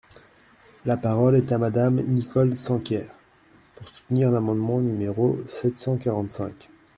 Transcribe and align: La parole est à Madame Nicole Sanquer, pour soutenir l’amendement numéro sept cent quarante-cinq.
La 0.83 0.97
parole 0.97 1.35
est 1.35 1.51
à 1.51 1.59
Madame 1.59 2.01
Nicole 2.01 2.57
Sanquer, 2.57 3.05
pour 3.75 3.87
soutenir 3.87 4.31
l’amendement 4.31 4.79
numéro 4.79 5.37
sept 5.45 5.77
cent 5.77 5.95
quarante-cinq. 5.97 6.71